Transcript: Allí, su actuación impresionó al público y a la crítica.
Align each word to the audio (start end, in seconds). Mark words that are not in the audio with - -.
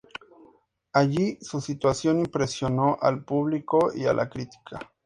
Allí, 0.93 1.37
su 1.41 1.57
actuación 1.59 2.21
impresionó 2.21 2.97
al 2.99 3.23
público 3.23 3.91
y 3.93 4.05
a 4.05 4.13
la 4.13 4.31
crítica. 4.31 4.79